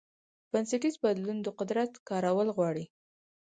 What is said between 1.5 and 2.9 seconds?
قدرت کارول غواړي.